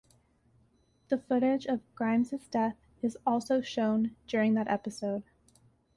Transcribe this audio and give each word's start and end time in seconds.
The 1.09 1.19
footage 1.19 1.67
of 1.67 1.81
Grimes' 1.93 2.47
death 2.49 2.75
is 3.03 3.19
also 3.23 3.61
shown 3.61 4.15
during 4.25 4.55
that 4.55 4.67
episode. 4.67 5.21